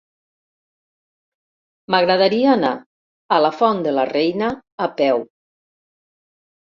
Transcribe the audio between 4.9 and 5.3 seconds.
peu.